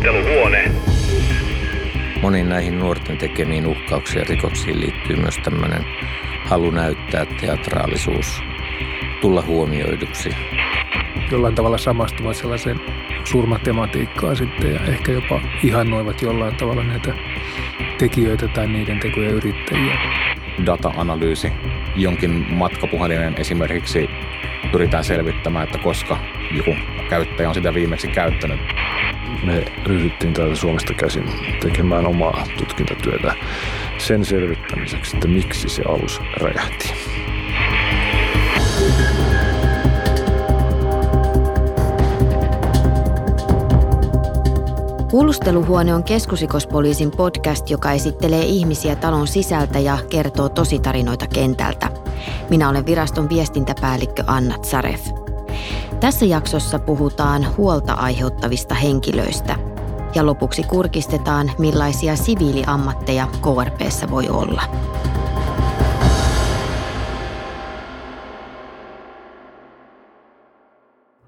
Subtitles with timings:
[0.00, 0.70] Kuulusteluhuone.
[2.22, 5.84] Moniin näihin nuorten tekemiin uhkauksiin ja rikoksiin liittyy myös tämmöinen
[6.44, 8.42] halu näyttää teatraalisuus,
[9.20, 10.30] tulla huomioiduksi.
[11.30, 12.80] Jollain tavalla samastuvat sellaiseen
[13.24, 17.14] surmatematiikkaan sitten ja ehkä jopa ihannoivat jollain tavalla näitä
[17.98, 19.98] tekijöitä tai niiden tekoja yrittäjiä.
[20.66, 21.52] Data-analyysi,
[21.96, 24.10] jonkin matkapuhelinen esimerkiksi
[24.72, 26.18] pyritään selvittämään, että koska
[26.56, 26.74] joku
[27.10, 28.60] käyttäjä on sitä viimeksi käyttänyt.
[29.44, 31.24] Me ryhdyttiin täältä Suomesta käsin
[31.60, 33.34] tekemään omaa tutkintatyötä
[33.98, 36.94] sen selvittämiseksi, että miksi se alus räjähti.
[45.10, 51.90] Kuulusteluhuone on keskusrikospoliisin podcast, joka esittelee ihmisiä talon sisältä ja kertoo tositarinoita kentältä.
[52.50, 55.19] Minä olen viraston viestintäpäällikkö Anna Tsaref.
[56.00, 59.56] Tässä jaksossa puhutaan huolta aiheuttavista henkilöistä.
[60.14, 64.62] Ja lopuksi kurkistetaan, millaisia siviiliammatteja KRPssä voi olla.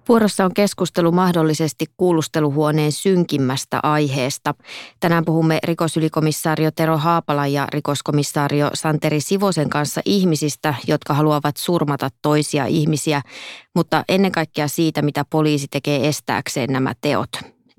[0.09, 4.55] Vuorossa on keskustelu mahdollisesti kuulusteluhuoneen synkimmästä aiheesta.
[5.01, 12.67] Tänään puhumme rikosylikomissario Tero Haapala ja rikoskomissaario Santeri Sivosen kanssa ihmisistä, jotka haluavat surmata toisia
[12.67, 13.23] ihmisiä,
[13.75, 17.31] mutta ennen kaikkea siitä, mitä poliisi tekee estääkseen nämä teot.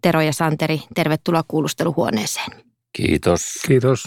[0.01, 2.63] Tero ja Santeri, tervetuloa kuulusteluhuoneeseen.
[2.93, 3.41] Kiitos.
[3.67, 4.03] Kiitos.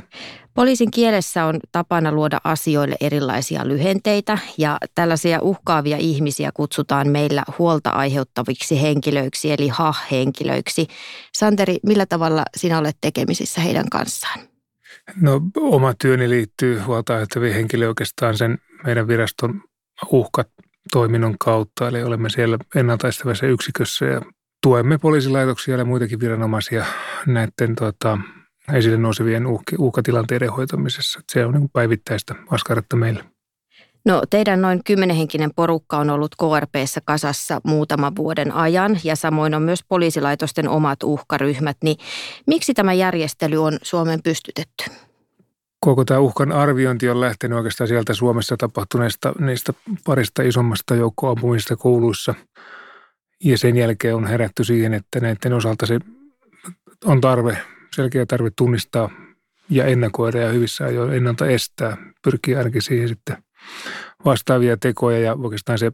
[0.56, 7.90] Poliisin kielessä on tapana luoda asioille erilaisia lyhenteitä ja tällaisia uhkaavia ihmisiä kutsutaan meillä huolta
[7.90, 10.86] aiheuttaviksi henkilöiksi eli ha-henkilöiksi.
[11.32, 14.40] Santeri, millä tavalla sinä olet tekemisissä heidän kanssaan?
[15.20, 19.62] No oma työni liittyy huolta aiheuttaviin henkilöihin oikeastaan sen meidän viraston
[20.10, 21.88] uhkatoiminnon kautta.
[21.88, 24.20] Eli olemme siellä ennaltaistavassa yksikössä ja
[24.62, 26.84] tuemme poliisilaitoksia ja muitakin viranomaisia
[27.26, 28.18] näiden tota,
[28.72, 29.44] esille nousevien
[29.78, 31.20] uhkatilanteiden hoitamisessa.
[31.32, 33.24] Se on niin päivittäistä askaretta meille.
[34.04, 39.62] No teidän noin kymmenenhenkinen porukka on ollut KRPssä kasassa muutaman vuoden ajan ja samoin on
[39.62, 41.96] myös poliisilaitosten omat uhkaryhmät, niin
[42.46, 44.84] miksi tämä järjestely on Suomen pystytetty?
[45.80, 49.72] Koko tämä uhkan arviointi on lähtenyt oikeastaan sieltä Suomessa tapahtuneista niistä
[50.04, 52.34] parista isommasta joukkoampumisesta kouluissa.
[53.44, 55.98] Ja sen jälkeen on herätty siihen, että näiden osalta se
[57.04, 57.58] on tarve
[57.96, 59.10] selkeä tarve tunnistaa
[59.70, 63.36] ja ennakoida ja hyvissä ajoin ennalta estää, pyrkii ainakin siihen sitten
[64.24, 65.92] vastaavia tekoja ja oikeastaan se,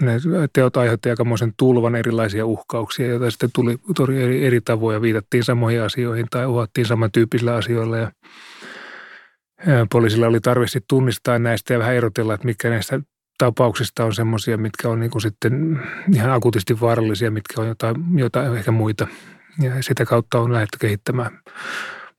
[0.00, 0.12] ne
[0.52, 5.82] teot aiheutti aikamoisen tulvan erilaisia uhkauksia, joita sitten tuli, tuli eri, eri tavoin viitattiin samoihin
[5.82, 8.10] asioihin tai uhattiin samantyyppisillä asioilla ja
[9.90, 13.00] poliisilla oli tarve sitten tunnistaa näistä ja vähän erotella, että mitkä näistä
[13.38, 15.80] tapauksista on semmoisia, mitkä on niin sitten
[16.14, 19.06] ihan akuutisti vaarallisia, mitkä on jotain, jotain ehkä muita
[19.60, 21.40] ja sitä kautta on lähdetty kehittämään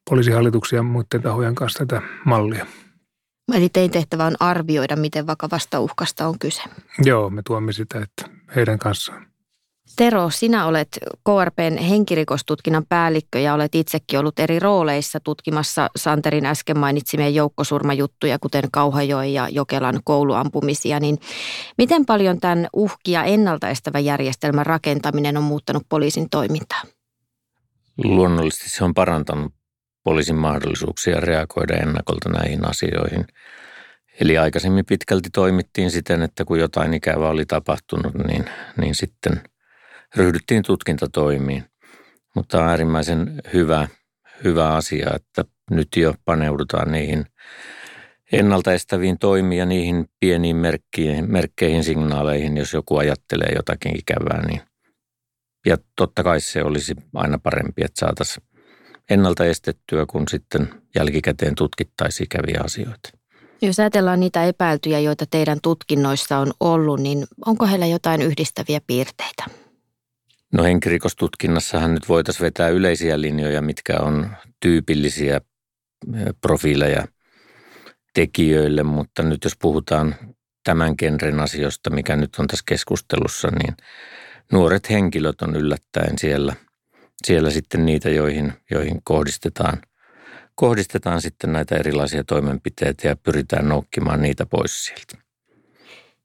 [0.10, 2.66] poliisihallituksia ja muiden tahojen kanssa tätä mallia.
[3.54, 6.62] Eli tein tehtävä on arvioida, miten vakavasta uhkasta on kyse.
[7.04, 9.30] Joo, me tuomme sitä, että heidän kanssaan.
[9.96, 10.88] Tero, sinä olet
[11.26, 18.64] KRPn henkirikostutkinnan päällikkö ja olet itsekin ollut eri rooleissa tutkimassa Santerin äsken mainitsimia joukkosurmajuttuja, kuten
[18.72, 21.00] Kauhajoen ja Jokelan kouluampumisia.
[21.00, 21.18] Niin
[21.78, 26.82] miten paljon tämän uhkia ennaltaestävän järjestelmän rakentaminen on muuttanut poliisin toimintaa?
[28.04, 29.54] Luonnollisesti se on parantanut
[30.04, 33.26] poliisin mahdollisuuksia reagoida ennakolta näihin asioihin.
[34.20, 38.46] Eli aikaisemmin pitkälti toimittiin siten, että kun jotain ikävää oli tapahtunut, niin,
[38.78, 39.42] niin sitten
[40.16, 41.64] ryhdyttiin tutkintatoimiin.
[42.36, 43.88] Mutta on äärimmäisen hyvä,
[44.44, 47.26] hyvä asia, että nyt jo paneudutaan niihin
[48.32, 54.62] ennaltaestäviin toimiin ja niihin pieniin merkkeihin, merkkeihin, signaaleihin, jos joku ajattelee jotakin ikävää, niin
[55.66, 58.44] ja totta kai se olisi aina parempi, että saataisiin
[59.10, 63.10] ennalta estettyä, kun sitten jälkikäteen tutkittaisiin ikäviä asioita.
[63.62, 69.46] Jos ajatellaan niitä epäiltyjä, joita teidän tutkinnoissa on ollut, niin onko heillä jotain yhdistäviä piirteitä?
[70.54, 74.30] No henkirikostutkinnassahan nyt voitaisiin vetää yleisiä linjoja, mitkä on
[74.60, 75.42] tyypillisiä
[76.42, 77.08] profiileja
[78.14, 80.16] tekijöille, mutta nyt jos puhutaan
[80.64, 83.76] tämän genren asioista, mikä nyt on tässä keskustelussa, niin–
[84.52, 86.56] nuoret henkilöt on yllättäen siellä,
[87.26, 89.82] siellä sitten niitä, joihin, joihin kohdistetaan,
[90.56, 95.30] kohdistetaan sitten näitä erilaisia toimenpiteitä ja pyritään noukkimaan niitä pois sieltä.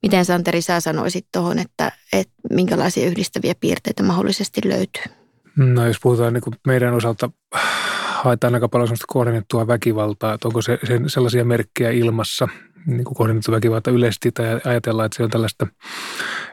[0.02, 5.02] Miten Santeri sä sanoisit tuohon, että, että minkälaisia yhdistäviä piirteitä mahdollisesti löytyy?
[5.56, 7.30] No jos puhutaan niin kuin meidän osalta,
[8.24, 12.48] haetaan aika paljon sellaista kohdennettua väkivaltaa, että onko se, se sellaisia merkkejä ilmassa,
[12.86, 15.66] niin kuin kohdennettu väkivalta yleisesti tai ajatellaan, että se on tällaista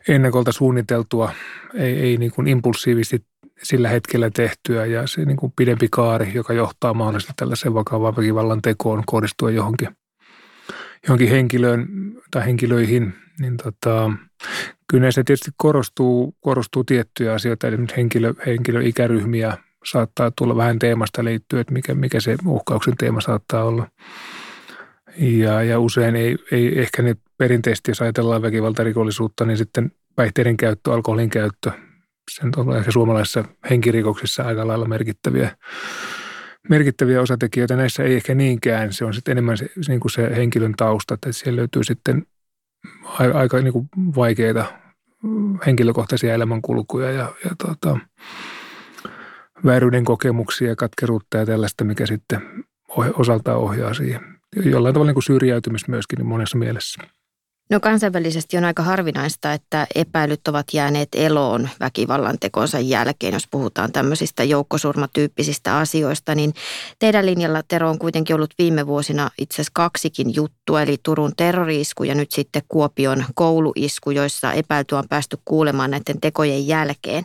[0.07, 1.31] ennakolta suunniteltua,
[1.73, 3.25] ei, ei niin kuin impulsiivisesti
[3.63, 8.62] sillä hetkellä tehtyä ja se niin kuin pidempi kaari, joka johtaa mahdollisesti tällaisen vakavaan väkivallan
[8.62, 9.89] tekoon kohdistua johonkin,
[11.07, 11.88] johonkin henkilöön
[12.31, 14.12] tai henkilöihin, niin tota,
[14.88, 21.62] kyllä näissä tietysti korostuu, korostuu tiettyjä asioita, eli henkilö, henkilöikäryhmiä saattaa tulla vähän teemasta liittyen,
[21.62, 23.88] että mikä, mikä se uhkauksen teema saattaa olla.
[25.18, 30.94] Ja, ja usein ei, ei ehkä nyt perinteisesti, jos ajatellaan väkivaltarikollisuutta, niin sitten päihteiden käyttö,
[30.94, 31.72] alkoholin käyttö,
[32.31, 35.57] sen on ehkä suomalaisissa henkirikoksissa aika lailla merkittäviä,
[36.69, 37.75] merkittäviä osatekijöitä.
[37.75, 41.31] Näissä ei ehkä niinkään, se on sitten enemmän se, niin kuin se henkilön tausta, että
[41.31, 42.25] siellä löytyy sitten
[43.04, 44.66] aika, aika niin kuin vaikeita
[45.66, 48.00] henkilökohtaisia elämänkulkuja ja, ja tota,
[49.66, 52.42] vääryyden kokemuksia, katkeruutta ja tällaista, mikä sitten
[53.13, 54.22] osaltaan ohjaa siihen.
[54.66, 57.02] Jollain tavalla niin kuin syrjäytymistä myöskin niin monessa mielessä.
[57.71, 63.91] No kansainvälisesti on aika harvinaista, että epäilyt ovat jääneet eloon väkivallan tekonsa jälkeen, jos puhutaan
[63.91, 66.53] tämmöisistä joukkosurmatyyppisistä asioista, niin
[67.00, 72.03] teidän linjalla Tero on kuitenkin ollut viime vuosina itse asiassa kaksikin juttua, eli Turun terroriisku
[72.03, 77.24] ja nyt sitten Kuopion kouluisku, joissa epäilty on päästy kuulemaan näiden tekojen jälkeen.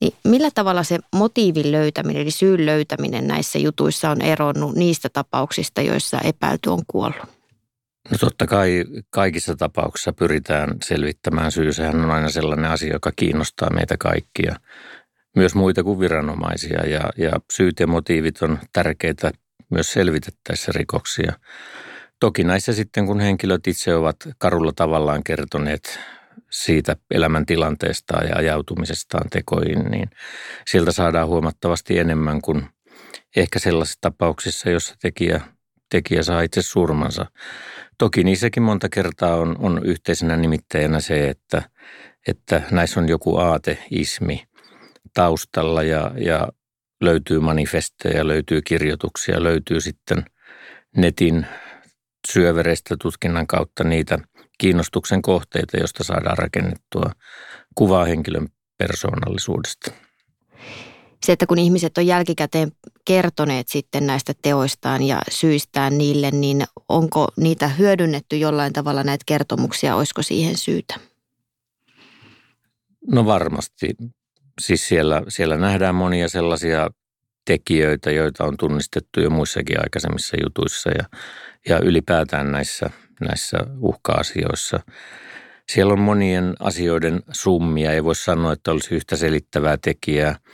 [0.00, 5.82] Niin millä tavalla se motiivin löytäminen, eli syyn löytäminen näissä jutuissa on eronnut niistä tapauksista,
[5.82, 7.35] joissa epäilty on kuollut?
[8.10, 11.72] No totta kai kaikissa tapauksissa pyritään selvittämään syy.
[11.72, 14.56] Sehän on aina sellainen asia, joka kiinnostaa meitä kaikkia,
[15.36, 16.86] myös muita kuin viranomaisia.
[16.86, 19.30] Ja, ja syyt ja motiivit on tärkeitä
[19.70, 21.32] myös selvitettäessä rikoksia.
[22.20, 26.00] Toki näissä sitten, kun henkilöt itse ovat karulla tavallaan kertoneet
[26.50, 30.10] siitä elämäntilanteestaan ja ajautumisestaan tekoihin, niin
[30.66, 32.66] sieltä saadaan huomattavasti enemmän kuin
[33.36, 35.40] ehkä sellaisissa tapauksissa, jossa tekijä,
[35.90, 37.26] tekijä saa itse surmansa.
[37.98, 41.62] Toki niissäkin monta kertaa on, on yhteisenä nimittäjänä se, että,
[42.28, 44.44] että näissä on joku aateismi
[45.14, 46.48] taustalla ja, ja
[47.00, 50.24] löytyy manifesteja, löytyy kirjoituksia, löytyy sitten
[50.96, 51.46] netin
[52.32, 54.18] syövereistä tutkinnan kautta niitä
[54.58, 57.10] kiinnostuksen kohteita, joista saadaan rakennettua
[57.74, 58.48] kuvaa henkilön
[58.78, 59.92] persoonallisuudesta
[61.26, 62.72] se, että kun ihmiset on jälkikäteen
[63.06, 69.96] kertoneet sitten näistä teoistaan ja syistään niille, niin onko niitä hyödynnetty jollain tavalla näitä kertomuksia,
[69.96, 70.94] olisiko siihen syytä?
[73.06, 73.90] No varmasti.
[74.60, 76.88] Siis siellä, siellä nähdään monia sellaisia
[77.44, 81.04] tekijöitä, joita on tunnistettu jo muissakin aikaisemmissa jutuissa ja,
[81.68, 84.80] ja ylipäätään näissä, näissä uhka-asioissa.
[85.72, 90.36] Siellä on monien asioiden summia, ei voi sanoa, että olisi yhtä selittävää tekijää–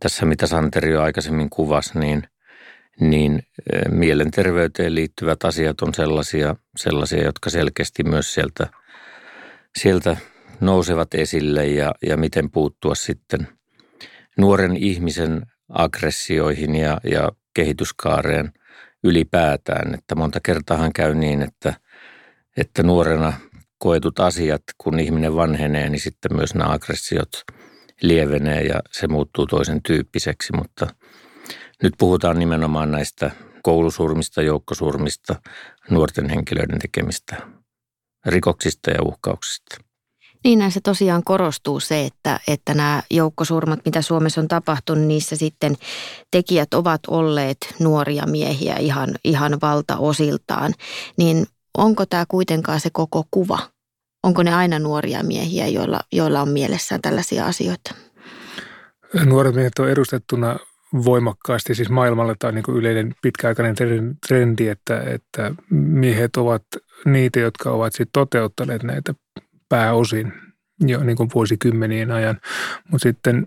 [0.00, 2.22] tässä mitä Santeri jo aikaisemmin kuvasi, niin,
[3.00, 3.42] niin
[3.90, 8.66] mielenterveyteen liittyvät asiat on sellaisia, sellaisia jotka selkeästi myös sieltä,
[9.78, 10.16] sieltä
[10.60, 13.48] nousevat esille ja, ja miten puuttua sitten
[14.38, 18.52] nuoren ihmisen aggressioihin ja, ja kehityskaareen
[19.04, 19.94] ylipäätään.
[19.94, 21.74] Että monta kertaa käy niin, että,
[22.56, 23.32] että nuorena
[23.78, 27.30] koetut asiat, kun ihminen vanhenee, niin sitten myös nämä aggressiot–
[28.02, 30.86] lievenee ja se muuttuu toisen tyyppiseksi, mutta
[31.82, 33.30] nyt puhutaan nimenomaan näistä
[33.62, 35.34] koulusurmista, joukkosurmista,
[35.90, 37.36] nuorten henkilöiden tekemistä
[38.26, 39.76] rikoksista ja uhkauksista.
[40.44, 45.76] Niin näissä tosiaan korostuu se, että, että nämä joukkosurmat, mitä Suomessa on tapahtunut, niissä sitten
[46.30, 50.74] tekijät ovat olleet nuoria miehiä ihan, ihan valtaosiltaan.
[51.16, 51.46] Niin
[51.78, 53.58] onko tämä kuitenkaan se koko kuva?
[54.22, 57.94] Onko ne aina nuoria miehiä, joilla, joilla on mielessään tällaisia asioita?
[59.24, 60.56] Nuoret miehet on edustettuna
[61.04, 63.74] voimakkaasti siis maailmalla tai niin yleinen pitkäaikainen
[64.28, 66.62] trendi, että, että miehet ovat
[67.04, 69.14] niitä, jotka ovat sitten toteuttaneet näitä
[69.68, 70.32] pääosin
[70.80, 72.40] jo niin kuin vuosikymmenien ajan.
[72.90, 73.46] Mutta sitten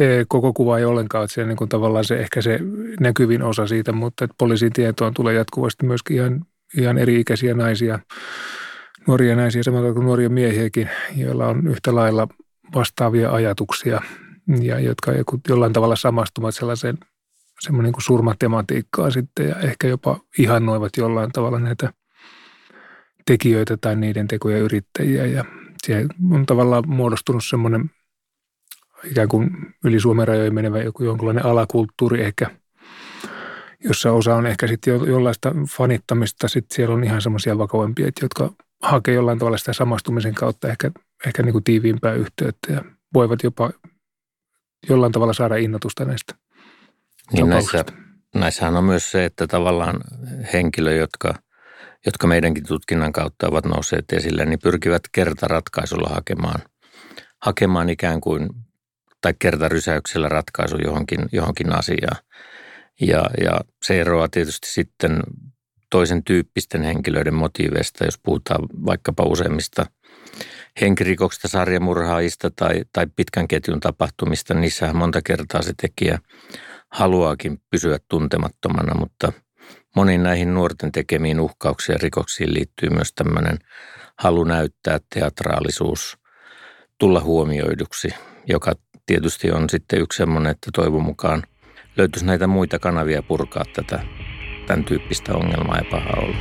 [0.00, 2.60] e, koko kuva ei ollenkaan ole siellä niin tavallaan se ehkä se
[3.00, 6.44] näkyvin osa siitä, mutta että poliisin tietoon tulee jatkuvasti myöskin ihan,
[6.76, 7.98] ihan eri-ikäisiä naisia
[9.06, 12.28] nuoria naisia samalla kuin nuoria miehiäkin, joilla on yhtä lailla
[12.74, 14.00] vastaavia ajatuksia
[14.62, 15.12] ja jotka
[15.48, 16.98] jollain tavalla samastuvat sellaiseen
[17.60, 21.92] semmoinen kuin surmatematiikkaan sitten ja ehkä jopa ihannoivat jollain tavalla näitä
[23.26, 25.26] tekijöitä tai niiden tekoja yrittäjiä.
[25.26, 25.44] Ja
[25.86, 27.90] siellä on tavallaan muodostunut semmoinen
[29.10, 29.50] ikään kuin
[29.84, 32.50] yli Suomen rajojen menevä joku jonkinlainen alakulttuuri ehkä,
[33.84, 38.52] jossa osa on ehkä sitten jo, jollaista fanittamista, sitten siellä on ihan semmoisia vakavampia, jotka
[38.82, 40.90] hakee jollain tavalla sitä samastumisen kautta ehkä,
[41.26, 43.70] ehkä niin kuin tiiviimpää yhteyttä ja voivat jopa
[44.88, 46.34] jollain tavalla saada innotusta näistä
[47.32, 47.84] niin näissä,
[48.34, 50.00] näissähän on myös se, että tavallaan
[50.52, 51.34] henkilö, jotka,
[52.06, 56.60] jotka meidänkin tutkinnan kautta ovat nousseet esille, niin pyrkivät kertaratkaisulla hakemaan,
[57.42, 58.48] hakemaan ikään kuin
[59.20, 62.16] tai kertarysäyksellä ratkaisu johonkin, johonkin asiaan.
[63.00, 65.22] Ja, ja se eroaa tietysti sitten
[65.90, 69.86] toisen tyyppisten henkilöiden motiiveista, jos puhutaan vaikkapa useimmista
[70.80, 74.54] henkirikoksista, sarjamurhaajista tai, tai pitkän ketjun tapahtumista.
[74.54, 76.18] Niissähän monta kertaa se tekijä
[76.92, 79.32] haluaakin pysyä tuntemattomana, mutta
[79.96, 83.58] moniin näihin nuorten tekemiin uhkauksiin ja rikoksiin liittyy myös tämmöinen
[84.18, 86.18] halu näyttää teatraalisuus,
[86.98, 88.08] tulla huomioiduksi,
[88.46, 88.72] joka
[89.06, 91.42] tietysti on sitten yksi semmoinen, että toivon mukaan
[91.96, 94.04] löytyisi näitä muita kanavia purkaa tätä
[94.66, 96.36] tämän tyyppistä ongelmaa ja pahaa olla.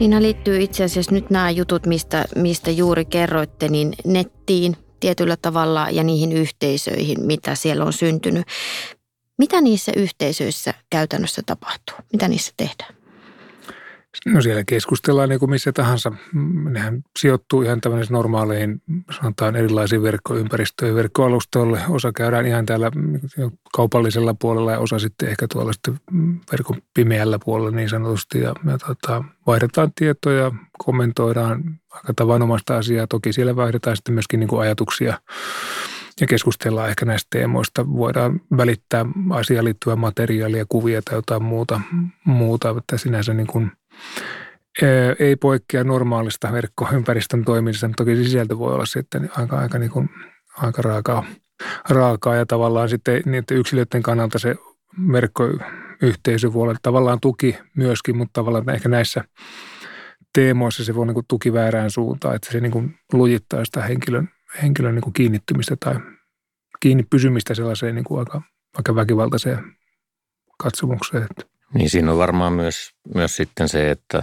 [0.00, 5.90] Niina liittyy itse asiassa nyt nämä jutut, mistä, mistä juuri kerroitte, niin nettiin tietyllä tavalla
[5.90, 8.46] ja niihin yhteisöihin, mitä siellä on syntynyt.
[9.38, 11.96] Mitä niissä yhteisöissä käytännössä tapahtuu?
[12.12, 12.97] Mitä niissä tehdään?
[14.26, 16.12] No siellä keskustellaan niin kuin missä tahansa.
[16.70, 18.82] Nehän sijoittuu ihan tämmöisiin normaaleihin,
[19.20, 21.80] sanotaan erilaisiin verkkoympäristöihin, verkkoalustoille.
[21.88, 22.90] Osa käydään ihan täällä
[23.72, 26.00] kaupallisella puolella ja osa sitten ehkä tuolla sitten
[26.52, 28.40] verkon pimeällä puolella niin sanotusti.
[28.40, 33.06] Ja, ja tota, vaihdetaan tietoja, kommentoidaan aika tavanomaista asiaa.
[33.06, 35.20] Toki siellä vaihdetaan sitten myöskin niin kuin ajatuksia
[36.20, 37.92] ja keskustellaan ehkä näistä teemoista.
[37.92, 41.80] Voidaan välittää asiaan liittyvää materiaalia, kuvia tai jotain muuta,
[42.24, 43.72] muuta että sinänsä niin kuin
[45.18, 47.90] ei poikkea normaalista verkkoympäristön toiminnasta.
[47.96, 50.10] Toki sisältö voi olla sitten aika, aika, niin kuin,
[50.58, 51.24] aika raakaa,
[51.88, 54.56] raakaa ja tavallaan sitten niiden yksilöiden kannalta se
[55.12, 59.24] verkkoyhteisö voi olla tavallaan tuki myöskin, mutta tavallaan ehkä näissä
[60.34, 64.28] teemoissa se voi niin kuin tuki väärään suuntaan, että se niin kuin lujittaa sitä henkilön,
[64.62, 65.94] henkilön niin kuin kiinnittymistä tai
[66.80, 68.42] kiinni pysymistä sellaiseen niin kuin aika,
[68.76, 69.58] aika väkivaltaiseen
[70.58, 71.28] katsomukseen.
[71.74, 74.22] Niin siinä on varmaan myös, myös sitten se, että,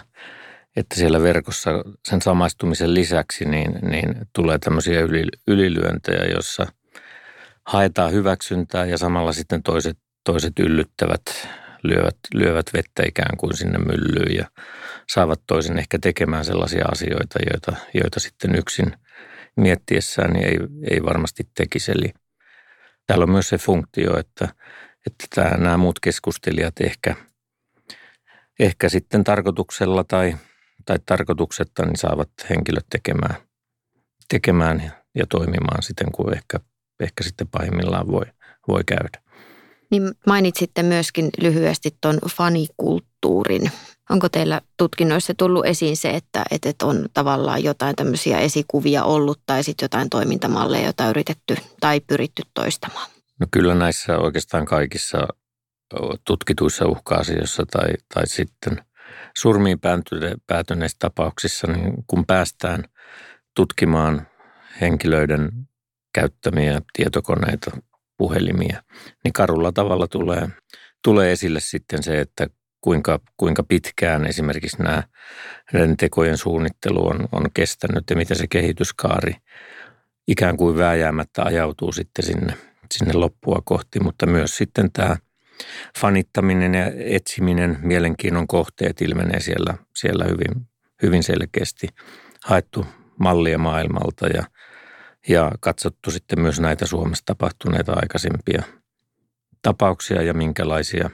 [0.75, 1.71] että siellä verkossa
[2.07, 6.65] sen samaistumisen lisäksi niin, niin tulee tämmöisiä yli, ylilyöntejä, jossa
[7.65, 11.21] haetaan hyväksyntää ja samalla sitten toiset, toiset yllyttävät,
[11.83, 14.47] lyövät, lyövät vettä ikään kuin sinne myllyyn ja
[15.09, 18.93] saavat toisen ehkä tekemään sellaisia asioita, joita, joita sitten yksin
[19.55, 20.57] miettiessään niin ei,
[20.91, 21.91] ei varmasti tekisi.
[21.91, 22.13] Eli
[23.07, 24.47] täällä on myös se funktio, että,
[25.07, 27.15] että tämä, nämä muut keskustelijat ehkä–
[28.59, 30.35] ehkä sitten tarkoituksella tai,
[30.85, 33.35] tai tarkoituksetta niin saavat henkilöt tekemään,
[34.29, 36.59] tekemään ja toimimaan siten kuin ehkä,
[36.99, 38.25] ehkä sitten pahimmillaan voi,
[38.67, 39.25] voi käydä.
[39.91, 43.71] Niin mainitsitte myöskin lyhyesti tuon fanikulttuurin.
[44.09, 49.63] Onko teillä tutkinnoissa tullut esiin se, että, että on tavallaan jotain tämmöisiä esikuvia ollut tai
[49.63, 53.09] sitten jotain toimintamalleja, joita yritetty tai pyritty toistamaan?
[53.39, 55.27] No kyllä näissä oikeastaan kaikissa
[56.25, 58.77] tutkituissa uhka-asioissa tai, tai sitten
[59.37, 59.79] surmiin
[60.47, 62.83] päätyneissä tapauksissa, niin kun päästään
[63.55, 64.27] tutkimaan
[64.81, 65.49] henkilöiden
[66.13, 67.71] käyttämiä tietokoneita,
[68.17, 68.83] puhelimia,
[69.23, 70.49] niin karulla tavalla tulee,
[71.03, 72.47] tulee esille sitten se, että
[72.81, 75.03] kuinka, kuinka pitkään esimerkiksi nämä
[75.97, 79.35] tekojen suunnittelu on, on kestänyt ja miten se kehityskaari
[80.27, 82.53] ikään kuin vääjäämättä ajautuu sitten sinne,
[82.91, 85.17] sinne loppua kohti, mutta myös sitten tämä
[85.99, 90.67] fanittaminen ja etsiminen, mielenkiinnon kohteet ilmenee siellä, siellä hyvin,
[91.01, 91.87] hyvin selkeästi.
[92.43, 92.85] Haettu
[93.19, 94.43] mallia maailmalta ja,
[95.27, 98.63] ja katsottu sitten myös näitä Suomessa tapahtuneita aikaisempia
[99.61, 101.09] tapauksia ja minkälaisia,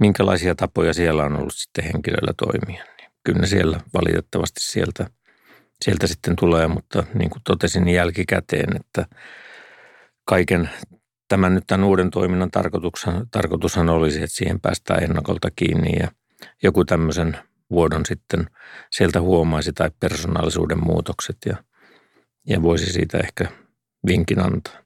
[0.00, 2.84] minkälaisia tapoja siellä on ollut sitten henkilöillä toimia.
[2.98, 5.06] Niin kyllä siellä valitettavasti sieltä,
[5.84, 9.06] sieltä sitten tulee, mutta niin kuin totesin niin jälkikäteen, että
[10.24, 10.70] kaiken
[11.34, 16.08] tämän nyt tämän uuden toiminnan tarkoitushan, tarkoitushan olisi, että siihen päästään ennakolta kiinni ja
[16.62, 17.36] joku tämmöisen
[17.70, 18.46] vuodon sitten
[18.90, 21.56] sieltä huomaisi tai persoonallisuuden muutokset ja,
[22.48, 23.48] ja voisi siitä ehkä
[24.06, 24.83] vinkin antaa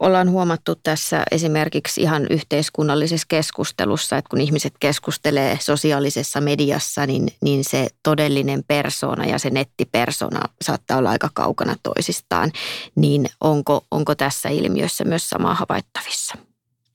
[0.00, 7.64] ollaan huomattu tässä esimerkiksi ihan yhteiskunnallisessa keskustelussa, että kun ihmiset keskustelee sosiaalisessa mediassa, niin, niin
[7.64, 12.52] se todellinen persona ja se nettipersona saattaa olla aika kaukana toisistaan.
[12.94, 16.34] Niin onko, onko tässä ilmiössä myös sama havaittavissa?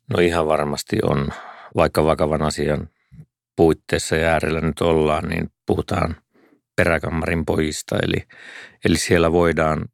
[0.09, 1.29] No ihan varmasti on.
[1.75, 2.89] Vaikka vakavan asian
[3.55, 6.15] puitteissa ja äärellä nyt ollaan, niin puhutaan
[6.75, 7.95] peräkammarin pojista.
[8.03, 8.23] Eli,
[8.85, 9.85] eli siellä voidaan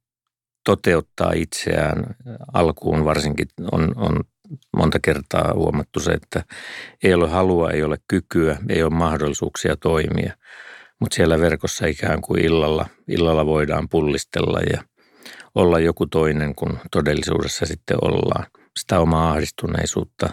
[0.67, 2.15] toteuttaa itseään
[2.53, 4.23] alkuun varsinkin on, on
[4.77, 6.43] monta kertaa huomattu se, että
[7.03, 10.33] ei ole halua, ei ole kykyä, ei ole mahdollisuuksia toimia.
[10.99, 14.83] Mutta siellä verkossa ikään kuin illalla, illalla voidaan pullistella ja
[15.55, 18.45] olla joku toinen kuin todellisuudessa sitten ollaan.
[18.79, 20.29] Sitä omaa ahdistuneisuutta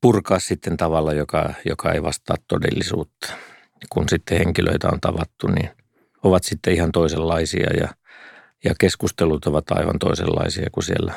[0.00, 3.32] purkaa sitten tavalla, joka, joka ei vastaa todellisuutta.
[3.90, 5.70] Kun sitten henkilöitä on tavattu, niin
[6.22, 7.88] ovat sitten ihan toisenlaisia ja,
[8.66, 11.12] ja keskustelut ovat aivan toisenlaisia kuin siellä,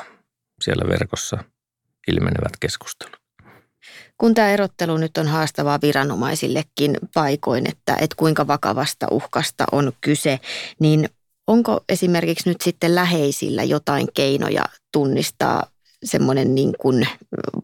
[0.62, 1.44] siellä verkossa
[2.08, 3.20] ilmenevät keskustelut.
[4.18, 10.40] Kun tämä erottelu nyt on haastavaa viranomaisillekin paikoin, että, että kuinka vakavasta uhkasta on kyse,
[10.80, 11.08] niin
[11.46, 15.66] onko esimerkiksi nyt sitten läheisillä jotain keinoja tunnistaa
[16.04, 17.08] semmoinen niin kuin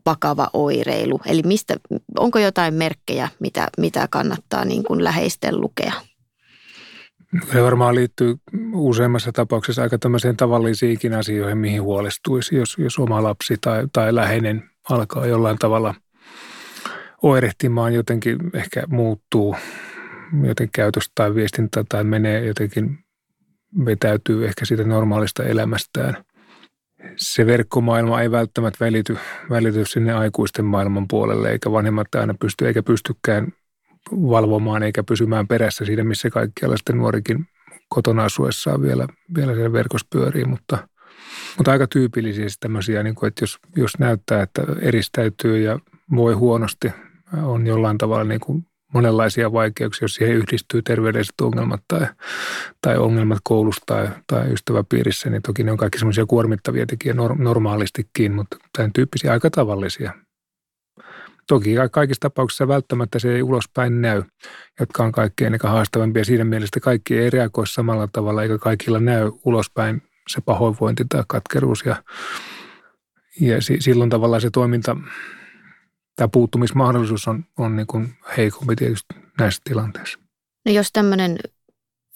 [0.06, 1.20] vakava oireilu?
[1.26, 1.76] Eli mistä,
[2.18, 5.92] onko jotain merkkejä, mitä, mitä kannattaa niin kuin läheisten lukea?
[7.52, 8.36] Se varmaan liittyy
[8.72, 14.70] useimmassa tapauksessa aika tämmöiseen tavallisiinkin asioihin, mihin huolestuisi, jos, jos oma lapsi tai, tai läheinen
[14.90, 15.94] alkaa jollain tavalla
[17.22, 19.56] oirehtimaan, jotenkin ehkä muuttuu
[20.42, 22.98] joten käytöstä tai viestintä tai menee jotenkin,
[23.84, 26.24] vetäytyy ehkä siitä normaalista elämästään.
[27.16, 29.16] Se verkkomaailma ei välttämättä välity,
[29.50, 33.52] välity sinne aikuisten maailman puolelle, eikä vanhemmat aina pysty, eikä pystykään
[34.12, 37.46] valvomaan eikä pysymään perässä siinä, missä kaikkialla sitten nuorikin
[37.88, 40.88] kotona asuessaan vielä, vielä siellä verkossa pyörii, mutta,
[41.56, 45.78] mutta aika tyypillisiä tämmöisiä, niin kuin, että jos, jos näyttää, että eristäytyy ja
[46.16, 46.92] voi huonosti,
[47.42, 52.06] on jollain tavalla niin kuin monenlaisia vaikeuksia, jos siihen yhdistyy terveydelliset ongelmat tai,
[52.82, 58.34] tai ongelmat koulussa tai, tai ystäväpiirissä, niin toki ne on kaikki semmoisia kuormittavia tekijä normaalistikin,
[58.34, 60.12] mutta tämän tyyppisiä aika tavallisia.
[61.48, 64.22] Toki kaikissa tapauksissa välttämättä se ei ulospäin näy,
[64.80, 66.24] jotka on kaikkein ehkä haastavampia.
[66.24, 71.82] Siinä mielessä kaikki ei reagoi samalla tavalla, eikä kaikilla näy ulospäin se pahoinvointi tai katkeruus.
[71.86, 72.02] Ja,
[73.40, 74.96] ja silloin tavallaan se toiminta,
[76.16, 80.18] tämä puuttumismahdollisuus on, on niin kuin heikompi tietysti näissä tilanteissa.
[80.66, 81.38] No jos tämmöinen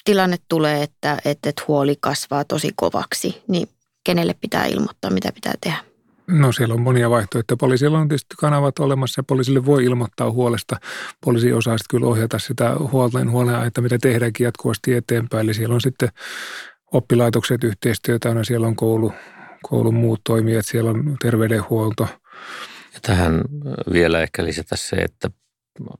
[0.04, 3.68] tilanne tulee, että, että huoli kasvaa tosi kovaksi, niin
[4.04, 5.89] kenelle pitää ilmoittaa, mitä pitää tehdä?
[6.30, 7.56] No siellä on monia vaihtoehtoja.
[7.56, 10.76] Poliisilla on tietysti kanavat olemassa ja poliisille voi ilmoittaa huolesta.
[11.24, 15.44] Poliisi osaa sitten kyllä ohjata sitä huolten huolenaihetta, mitä tehdäänkin jatkuvasti eteenpäin.
[15.44, 16.08] Eli siellä on sitten
[16.92, 19.12] oppilaitokset yhteistyötä, no siellä on koulu,
[19.62, 22.08] koulun muut toimijat, siellä on terveydenhuolto.
[22.94, 23.44] Ja tähän
[23.92, 25.30] vielä ehkä lisätä se, että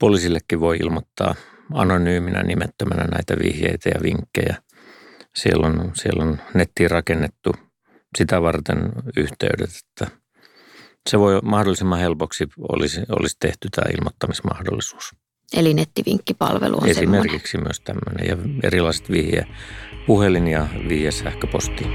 [0.01, 1.35] poliisillekin voi ilmoittaa
[1.75, 4.57] anonyyminä nimettömänä näitä vihjeitä ja vinkkejä.
[5.35, 7.53] Siellä on, siellä on nettiin rakennettu
[8.19, 10.20] sitä varten yhteydet, että
[11.09, 15.11] se voi mahdollisimman helpoksi olisi, olisi tehty tämä ilmoittamismahdollisuus.
[15.57, 17.69] Eli nettivinkkipalvelu on Esimerkiksi semmoinen.
[17.69, 19.47] myös tämmöinen ja erilaiset vihje,
[20.07, 21.87] puhelin ja vihje sähköposti.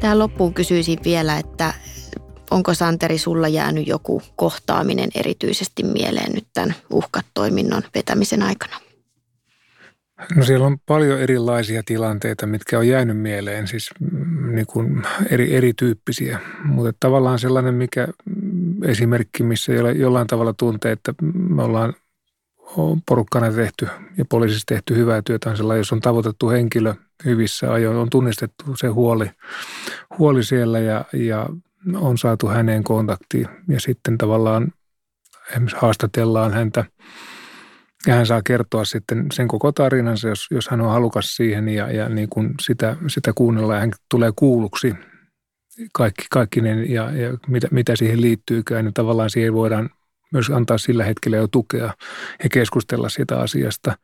[0.00, 1.74] Tähän loppuun kysyisin vielä, että
[2.54, 8.76] Onko Santeri sulla jäänyt joku kohtaaminen erityisesti mieleen nyt tämän uhkatoiminnon vetämisen aikana?
[10.36, 15.54] No siellä on paljon erilaisia tilanteita, mitkä on jäänyt mieleen, siis mm, niin kuin eri,
[15.54, 16.38] erityyppisiä.
[16.64, 21.94] Mutta tavallaan sellainen, mikä mm, esimerkki, missä jollain tavalla tuntee, että me ollaan
[23.08, 23.88] porukkana tehty
[24.18, 28.64] ja poliisissa tehty hyvää työtä on sellainen, jos on tavoitettu henkilö hyvissä ajoin, on tunnistettu
[28.76, 29.30] se huoli,
[30.18, 31.48] huoli siellä ja, ja
[31.94, 34.72] on saatu häneen kontakti ja sitten tavallaan
[35.50, 36.84] esimerkiksi haastatellaan häntä.
[38.06, 41.68] Ja hän saa kertoa sitten sen koko tarinansa, jos, jos hän on halukas siihen.
[41.68, 44.94] Ja, ja niin kuin sitä, sitä kuunnella ja hän tulee kuulluksi
[45.92, 49.90] kaikki, kaikkinen ja, ja mitä, mitä siihen liittyykään, niin tavallaan siihen voidaan
[50.32, 51.94] myös antaa sillä hetkellä jo tukea
[52.42, 53.96] ja keskustella siitä asiasta.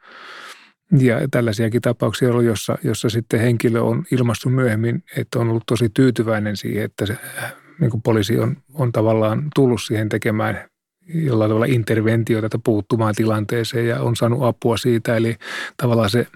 [0.98, 5.88] Ja tällaisiakin tapauksia on, jossa, jossa sitten henkilö on ilmastu myöhemmin, että on ollut tosi
[5.88, 7.16] tyytyväinen siihen, että se
[7.80, 10.70] niin kuin poliisi on, on tavallaan tullut siihen tekemään
[11.14, 15.16] jollain tavalla interventioita tai puuttumaan tilanteeseen ja on saanut apua siitä.
[15.16, 15.36] Eli
[15.76, 16.26] tavallaan se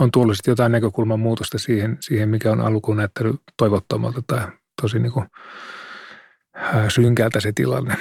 [0.00, 4.40] on tullut jotain näkökulman muutosta siihen, siihen mikä on alkuun näyttänyt toivottomalta tai
[4.82, 5.26] tosi niin kuin
[6.88, 7.96] synkältä se tilanne.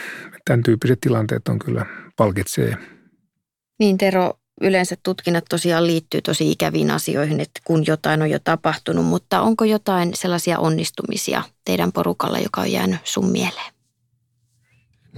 [0.45, 1.85] Tämän tyyppiset tilanteet on kyllä
[2.17, 2.77] palkitsee.
[3.79, 9.05] Niin Tero, yleensä tutkinnat tosiaan liittyy tosi ikäviin asioihin, että kun jotain on jo tapahtunut,
[9.05, 13.73] mutta onko jotain sellaisia onnistumisia teidän porukalla, joka on jäänyt sun mieleen?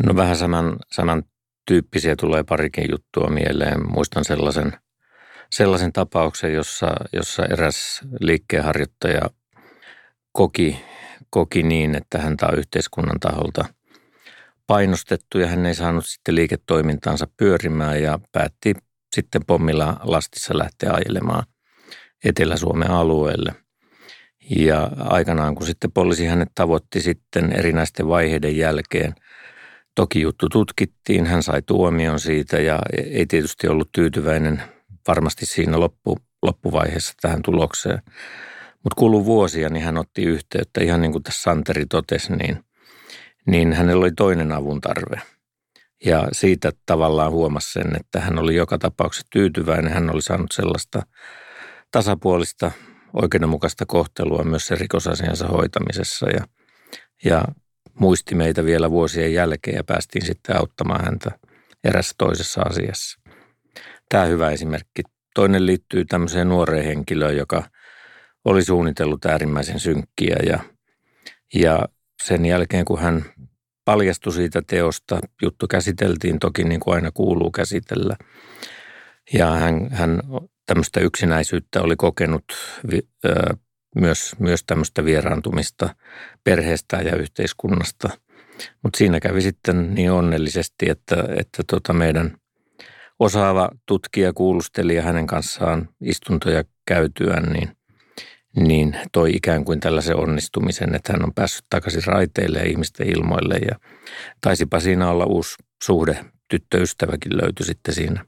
[0.05, 1.23] No vähän saman, saman
[1.67, 3.91] tyyppisiä tulee parikin juttua mieleen.
[3.91, 4.73] Muistan sellaisen,
[5.51, 9.21] sellaisen tapauksen, jossa, jossa eräs liikkeenharjoittaja
[10.31, 10.85] koki,
[11.29, 13.65] koki niin, että häntä on yhteiskunnan taholta
[14.67, 18.73] painostettu ja hän ei saanut sitten liiketoimintaansa pyörimään ja päätti
[19.17, 21.43] sitten pommilla lastissa lähteä ajelemaan
[22.23, 23.53] Etelä-Suomen alueelle.
[24.55, 29.15] Ja aikanaan, kun sitten poliisi hänet tavoitti sitten erinäisten vaiheiden jälkeen
[29.97, 32.79] Toki juttu tutkittiin, hän sai tuomion siitä ja
[33.11, 34.63] ei tietysti ollut tyytyväinen
[35.07, 38.01] varmasti siinä loppu, loppuvaiheessa tähän tulokseen.
[38.83, 42.63] Mutta kului vuosia, niin hän otti yhteyttä, ihan niin kuin tässä Santeri totesi, niin,
[43.47, 45.21] niin hänellä oli toinen avun tarve.
[46.05, 49.93] Ja siitä tavallaan huomasi sen, että hän oli joka tapauksessa tyytyväinen.
[49.93, 51.01] Hän oli saanut sellaista
[51.91, 52.71] tasapuolista,
[53.13, 56.29] oikeudenmukaista kohtelua myös sen rikosasiansa hoitamisessa.
[56.29, 56.45] Ja,
[57.25, 57.45] ja
[57.99, 61.31] muisti meitä vielä vuosien jälkeen ja päästiin sitten auttamaan häntä
[61.83, 63.19] erässä toisessa asiassa.
[64.09, 65.01] Tämä hyvä esimerkki.
[65.35, 67.63] Toinen liittyy tämmöiseen nuoreen henkilöön, joka
[68.45, 70.59] oli suunnitellut äärimmäisen synkkiä ja,
[71.53, 71.85] ja
[72.23, 73.25] sen jälkeen kun hän
[73.87, 78.17] paljastui siitä teosta, juttu käsiteltiin toki niin kuin aina kuuluu käsitellä.
[79.33, 80.21] Ja hän, hän
[80.65, 82.43] tämmöistä yksinäisyyttä oli kokenut
[83.95, 85.95] myös, myös tämmöistä vieraantumista
[86.43, 88.09] perheestä ja yhteiskunnasta.
[88.83, 92.37] Mutta siinä kävi sitten niin onnellisesti, että, että tota meidän
[93.19, 97.76] osaava tutkija kuulusteli ja hänen kanssaan istuntoja käytyään, niin,
[98.57, 103.55] niin toi ikään kuin tällaisen onnistumisen, että hän on päässyt takaisin raiteille ja ihmisten ilmoille.
[103.55, 103.75] Ja
[104.41, 108.25] taisipa siinä olla uusi suhde, tyttöystäväkin löytyi sitten siinä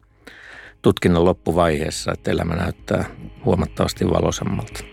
[0.81, 3.05] tutkinnon loppuvaiheessa, että elämä näyttää
[3.45, 4.83] huomattavasti valosammalta.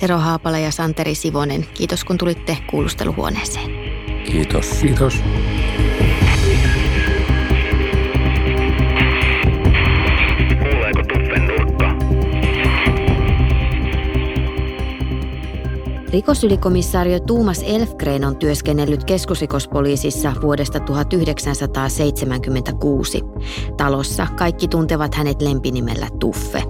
[0.00, 3.70] Tero Haapala ja Santeri Sivonen, kiitos kun tulitte kuulusteluhuoneeseen.
[4.24, 4.66] Kiitos.
[4.66, 5.14] Kiitos.
[16.12, 23.22] Rikosylikomissario Tuumas Elfgren on työskennellyt keskusrikospoliisissa vuodesta 1976.
[23.76, 26.62] Talossa kaikki tuntevat hänet lempinimellä Tuffe.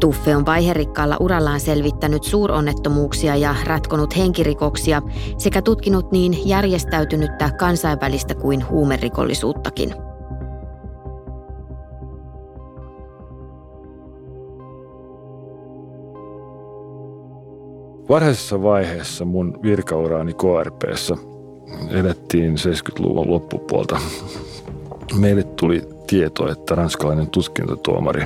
[0.00, 5.02] Tuffe on vaiherikkaalla urallaan selvittänyt suuronnettomuuksia ja ratkonut henkirikoksia
[5.38, 10.09] sekä tutkinut niin järjestäytynyttä kansainvälistä kuin huumerikollisuuttakin.
[18.10, 21.16] Varhaisessa vaiheessa mun virkauraani KRPssä
[21.90, 24.00] elettiin 70-luvun loppupuolta.
[25.18, 28.24] Meille tuli tieto, että ranskalainen tutkintatuomari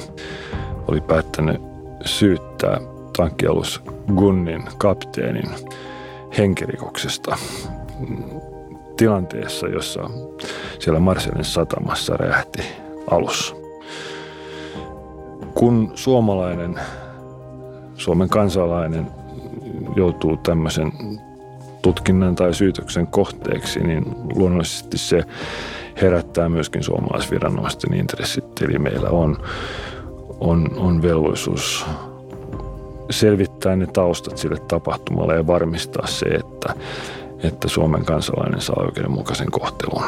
[0.89, 1.61] oli päättänyt
[2.05, 2.81] syyttää
[3.17, 3.83] tankkialus
[4.17, 5.51] Gunnin kapteenin
[6.39, 7.37] henkirikoksesta
[8.97, 10.11] tilanteessa, jossa
[10.79, 12.63] siellä Marselin satamassa räjähti
[13.11, 13.57] alus.
[15.55, 16.81] Kun suomalainen,
[17.95, 19.24] Suomen kansalainen
[19.97, 20.93] joutuu tämmöisen
[21.83, 25.23] tutkinnan tai syytöksen kohteeksi, niin luonnollisesti se
[26.03, 28.63] herättää myöskin suomalaisviranomaisten intressit.
[28.63, 29.37] Eli meillä on,
[30.41, 31.87] on, on velvollisuus
[33.11, 36.75] selvittää ne taustat sille tapahtumalle ja varmistaa se, että,
[37.43, 40.03] että Suomen kansalainen saa oikeudenmukaisen kohtelun.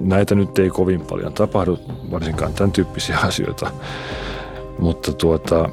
[0.00, 1.78] Näitä nyt ei kovin paljon tapahdu,
[2.10, 3.70] varsinkaan tämän tyyppisiä asioita,
[4.78, 5.68] mutta tuota,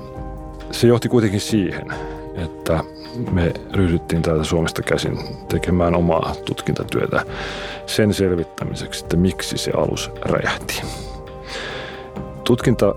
[0.72, 1.94] se johti kuitenkin siihen,
[2.36, 2.84] että
[3.32, 7.26] me ryhdyttiin täältä Suomesta käsin tekemään omaa tutkintatyötä
[7.86, 10.82] sen selvittämiseksi, että miksi se alus räjähti.
[12.44, 12.96] Tutkinta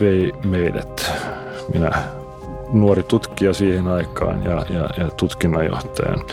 [0.00, 1.12] vei meidät,
[1.74, 2.02] minä
[2.72, 6.24] nuori tutkija siihen aikaan ja, ja, ja tutkinnanjohtajan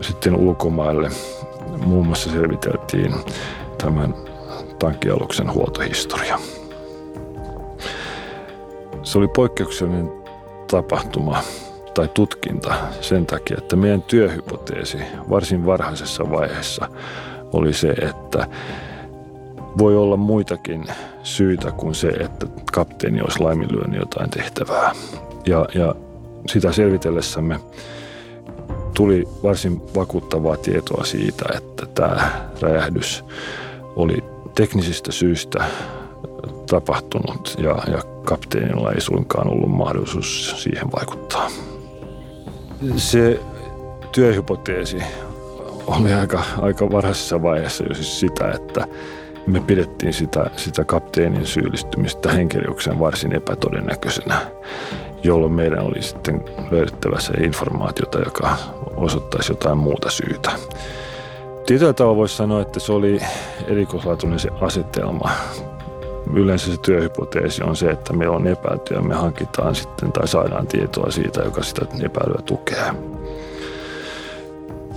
[0.00, 1.10] sitten ulkomaille.
[1.84, 3.14] Muun muassa selviteltiin
[3.78, 4.14] tämän
[4.78, 6.38] tankkialuksen huoltohistoria.
[9.02, 10.12] Se oli poikkeuksellinen
[10.70, 11.42] tapahtuma
[11.94, 14.98] tai tutkinta sen takia, että meidän työhypoteesi
[15.30, 16.88] varsin varhaisessa vaiheessa
[17.52, 18.46] oli se, että
[19.78, 20.84] voi olla muitakin
[21.22, 24.92] syitä kuin se, että kapteeni olisi laiminlyönyt jotain tehtävää.
[25.46, 25.94] Ja, ja
[26.46, 27.60] sitä selvitellessämme
[28.94, 33.24] tuli varsin vakuuttavaa tietoa siitä, että tämä räjähdys
[33.96, 34.24] oli
[34.54, 35.64] teknisistä syistä
[36.66, 41.50] tapahtunut ja, ja kapteenilla ei suinkaan ollut mahdollisuus siihen vaikuttaa.
[42.96, 43.40] Se
[44.12, 45.02] työhypoteesi
[45.86, 48.86] oli aika, aika varhaisessa vaiheessa jo siis sitä, että
[49.46, 54.40] me pidettiin sitä, sitä kapteenin syyllistymistä henkirjokseen varsin epätodennäköisenä,
[55.22, 58.56] jolloin meidän oli sitten löydettävä se informaatiota, joka
[58.96, 60.50] osoittaisi jotain muuta syytä.
[61.66, 63.20] Tietyllä tavalla voisi sanoa, että se oli
[63.66, 65.30] erikoislaatuinen se asetelma.
[66.34, 70.66] Yleensä se työhypoteesi on se, että me on epäilty ja me hankitaan sitten tai saadaan
[70.66, 72.94] tietoa siitä, joka sitä epäilyä tukee.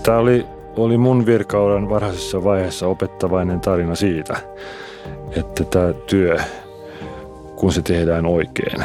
[0.04, 0.46] Tämä oli
[0.78, 4.38] oli mun virkauran varhaisessa vaiheessa opettavainen tarina siitä,
[5.32, 6.38] että tämä työ,
[7.56, 8.84] kun se tehdään oikein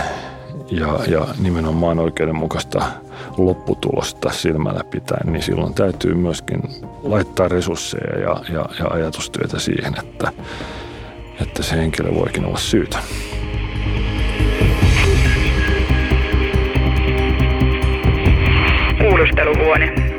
[0.70, 2.82] ja, ja nimenomaan oikeudenmukaista
[3.36, 6.62] lopputulosta silmällä pitäen, niin silloin täytyy myöskin
[7.02, 10.32] laittaa resursseja ja, ja, ja ajatustyötä siihen, että,
[11.42, 12.98] että se henkilö voikin olla syytä.
[18.98, 20.10] Kuulusteluhuone.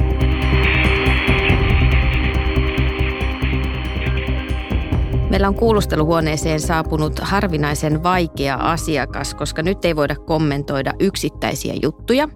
[5.29, 12.29] Meillä on kuulusteluhuoneeseen saapunut harvinaisen vaikea asiakas, koska nyt ei voida kommentoida yksittäisiä juttuja.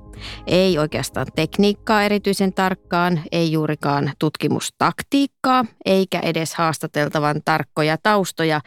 [0.47, 8.61] Ei oikeastaan tekniikkaa erityisen tarkkaan, ei juurikaan tutkimustaktiikkaa, eikä edes haastateltavan tarkkoja taustoja.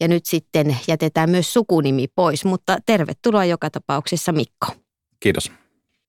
[0.00, 4.66] Ja nyt sitten jätetään myös sukunimi pois, mutta tervetuloa joka tapauksessa Mikko.
[5.20, 5.52] Kiitos.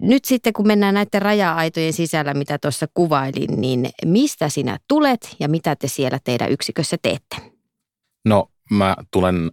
[0.01, 5.49] Nyt sitten kun mennään näiden raja-aitojen sisällä, mitä tuossa kuvailin, niin mistä sinä tulet ja
[5.49, 7.35] mitä te siellä teidän yksikössä teette?
[8.25, 9.51] No mä tulen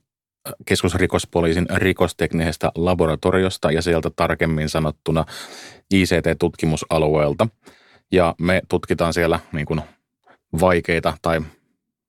[0.66, 5.24] keskusrikospoliisin rikosteknisestä laboratoriosta ja sieltä tarkemmin sanottuna
[5.90, 7.48] ICT-tutkimusalueelta.
[8.12, 9.80] Ja me tutkitaan siellä niin kuin
[10.61, 11.40] vaikeita tai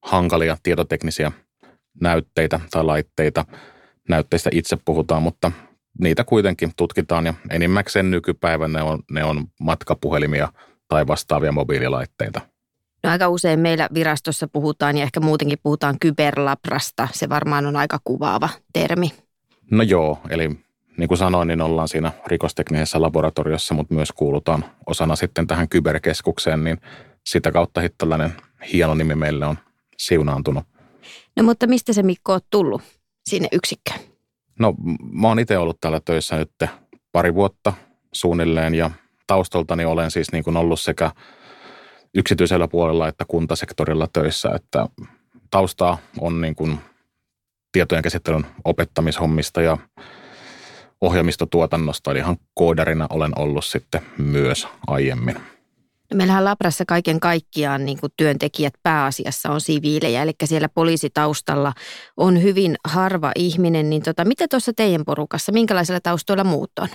[0.02, 1.32] hankalia tietoteknisiä
[2.02, 3.46] näytteitä tai laitteita.
[4.10, 5.52] Näytteistä itse puhutaan, mutta
[6.00, 10.52] niitä kuitenkin tutkitaan ja enimmäkseen nykypäivänä ne on, ne on matkapuhelimia
[10.88, 12.42] tai vastaavia mobiililaitteita.
[13.08, 17.08] No aika usein meillä virastossa puhutaan ja ehkä muutenkin puhutaan kyberlabrasta.
[17.12, 19.14] Se varmaan on aika kuvaava termi.
[19.72, 20.50] No joo, eli
[20.98, 26.64] niin kuin sanoin, niin ollaan siinä rikosteknisessä laboratoriossa, mutta myös kuulutaan osana sitten tähän kyberkeskukseen,
[26.64, 26.78] niin
[27.26, 28.34] sitä kautta tällainen
[28.74, 29.58] hieno nimi meille on
[29.98, 30.64] siunaantunut.
[31.36, 32.82] No mutta mistä se Mikko on tullut
[33.30, 34.00] sinne yksikköön?
[34.60, 34.74] No
[35.12, 36.52] mä oon itse ollut täällä töissä nyt
[37.12, 37.74] pari vuotta
[38.14, 38.92] suunnilleen ja
[39.28, 41.12] taustaltani olen siis niin kuin ollut sekä
[42.14, 44.88] yksityisellä puolella että kuntasektorilla töissä, että
[45.52, 46.80] taustaa on niin kuin
[47.72, 49.78] tietojen käsittelyn opettamishommista ja
[51.02, 55.36] ohjelmistotuotannosta, eli ihan koodarina olen ollut sitten myös aiemmin.
[56.12, 61.74] No meillähän Labrassa kaiken kaikkiaan niin kuin työntekijät pääasiassa on siviilejä, eli siellä poliisitaustalla
[62.18, 63.90] on hyvin harva ihminen.
[63.90, 66.88] Niin tota, mitä tuossa teidän porukassa, minkälaisilla taustoilla muut on?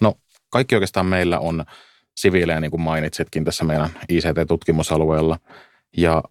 [0.00, 0.14] No
[0.50, 1.64] kaikki oikeastaan meillä on
[2.16, 5.38] siviilejä, niin kuin mainitsitkin tässä meidän ICT-tutkimusalueella.
[5.96, 6.22] Ja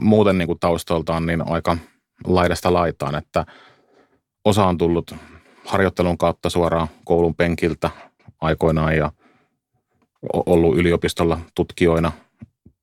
[0.00, 1.76] muuten niin kuin taustoiltaan niin aika
[2.24, 3.46] laidasta laitaan, että
[4.44, 5.14] osa on tullut
[5.66, 7.90] harjoittelun kautta suoraan koulun penkiltä
[8.40, 9.12] aikoinaan ja
[10.32, 12.12] ollut yliopistolla tutkijoina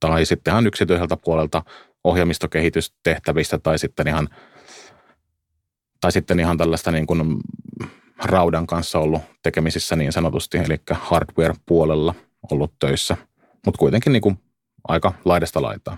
[0.00, 1.62] tai sitten ihan yksityiseltä puolelta
[2.04, 4.28] ohjelmistokehitystehtävistä tai sitten ihan,
[6.00, 7.36] tai sitten ihan tällaista niin kuin
[8.24, 12.14] raudan kanssa ollut tekemisissä niin sanotusti, eli hardware-puolella–
[12.50, 13.16] ollut töissä,
[13.66, 14.38] mutta kuitenkin niin kuin
[14.88, 15.96] aika laidasta laitaa.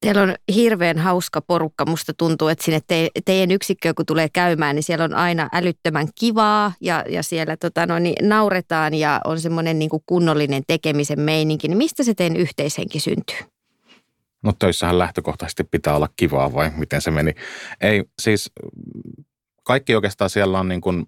[0.00, 1.86] Teillä on hirveän hauska porukka.
[1.86, 6.08] Musta tuntuu, että sinne te, teidän yksikköön kun tulee käymään, niin siellä on aina älyttömän
[6.20, 11.20] kivaa ja, ja siellä tota, no, niin nauretaan ja on semmoinen niin kuin kunnollinen tekemisen
[11.20, 11.68] meininki.
[11.68, 13.36] Niin mistä se teidän yhteishenki syntyy?
[14.42, 17.34] No töissähän lähtökohtaisesti pitää olla kivaa vai miten se meni?
[17.80, 18.50] Ei, siis
[19.64, 21.04] kaikki oikeastaan siellä on niin kuin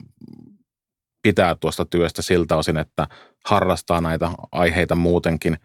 [1.23, 3.07] pitää tuosta työstä siltä osin, että
[3.45, 5.59] harrastaa näitä aiheita muutenkin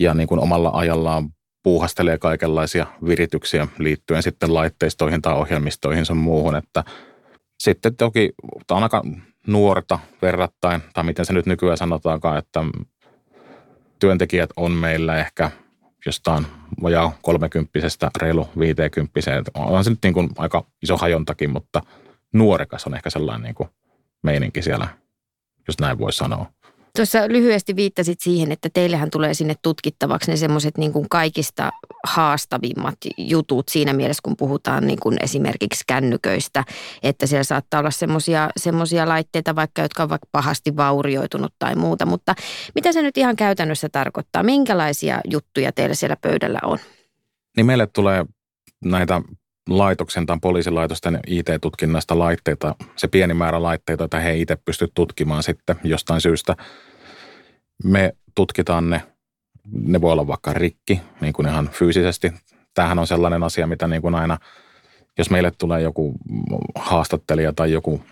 [0.00, 1.28] ja niin kuin omalla ajallaan
[1.62, 6.84] puuhastelee kaikenlaisia virityksiä liittyen sitten laitteistoihin tai ohjelmistoihin sun muuhun, että
[7.58, 8.32] sitten toki,
[8.66, 9.02] tämä on aika
[9.46, 12.60] nuorta verrattain, tai miten se nyt nykyään sanotaankaan, että
[13.98, 15.50] työntekijät on meillä ehkä
[16.06, 16.46] jostain
[16.82, 19.44] vajaa kolmekymppisestä reilu viiteekymppiseen.
[19.54, 21.82] On se nyt niin kuin aika iso hajontakin, mutta
[22.32, 23.68] nuorekas on ehkä sellainen niin kuin
[24.22, 24.88] meininki siellä,
[25.68, 26.46] jos näin voi sanoa.
[26.96, 31.70] Tuossa lyhyesti viittasit siihen, että teillähän tulee sinne tutkittavaksi ne semmoiset niin kuin kaikista
[32.06, 36.64] haastavimmat jutut siinä mielessä, kun puhutaan niin kuin esimerkiksi kännyköistä,
[37.02, 37.90] että siellä saattaa olla
[38.56, 42.34] semmoisia laitteita vaikka, jotka ovat pahasti vaurioitunut tai muuta, mutta
[42.74, 44.42] mitä se nyt ihan käytännössä tarkoittaa?
[44.42, 46.78] Minkälaisia juttuja teillä siellä pöydällä on?
[47.56, 48.24] Niin meille tulee
[48.84, 49.22] näitä
[49.68, 55.76] laitoksen tai poliisilaitosten IT-tutkinnasta laitteita, se pieni määrä laitteita, joita he itse pysty tutkimaan sitten
[55.84, 56.56] jostain syystä.
[57.84, 59.02] Me tutkitaan ne,
[59.72, 62.32] ne voi olla vaikka rikki, niin kuin ihan fyysisesti.
[62.74, 64.38] Tämähän on sellainen asia, mitä niin kuin aina,
[65.18, 66.14] jos meille tulee joku
[66.74, 68.02] haastattelija tai joku,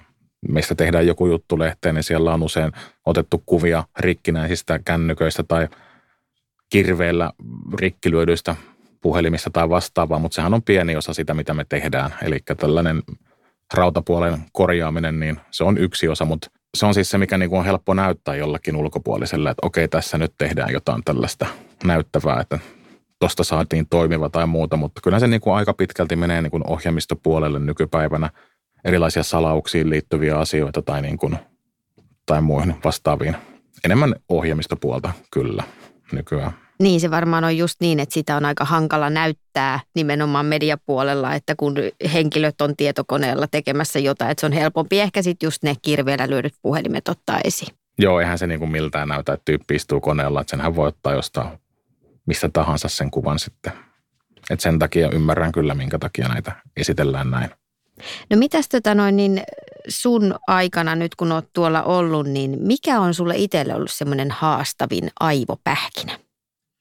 [0.49, 2.73] mistä tehdään joku juttu lehteen, niin siellä on usein
[3.07, 5.69] otettu kuvia rikkinäisistä kännyköistä tai
[6.71, 7.33] kirveellä
[7.79, 8.57] rikkilyödyistä
[9.03, 12.15] puhelimista tai vastaavaa, mutta sehän on pieni osa sitä, mitä me tehdään.
[12.23, 13.03] Eli tällainen
[13.75, 17.59] rautapuolen korjaaminen, niin se on yksi osa, mutta se on siis se, mikä niin kuin
[17.59, 21.47] on helppo näyttää jollakin ulkopuoliselle, että okei, tässä nyt tehdään jotain tällaista
[21.85, 22.59] näyttävää, että
[23.19, 27.59] tuosta saatiin toimiva tai muuta, mutta kyllä se niin kuin aika pitkälti menee niin ohjelmistopuolelle
[27.59, 28.31] nykypäivänä
[28.85, 31.37] erilaisia salauksiin liittyviä asioita tai, niin kuin,
[32.27, 33.37] tai muihin vastaaviin.
[33.85, 35.65] Enemmän ohjelmistopuolta kyllä
[36.13, 36.53] nykyään.
[36.81, 41.55] Niin, se varmaan on just niin, että sitä on aika hankala näyttää nimenomaan mediapuolella, että
[41.57, 41.75] kun
[42.13, 46.55] henkilöt on tietokoneella tekemässä jotain, että se on helpompi ehkä sitten just ne kirveellä lyödyt
[46.63, 47.75] puhelimet ottaa esiin.
[47.99, 51.15] Joo, eihän se niin kuin miltään näytä, että tyyppi istuu koneella, että senhän voi ottaa
[51.15, 51.49] jostain
[52.27, 53.73] mistä tahansa sen kuvan sitten.
[54.51, 57.51] Et sen takia ymmärrän kyllä, minkä takia näitä esitellään näin.
[58.31, 59.43] No mitäs tota noin, niin
[59.89, 65.11] sun aikana nyt kun oot tuolla ollut, niin mikä on sulle itselle ollut semmoinen haastavin
[65.21, 66.19] aivopähkinä?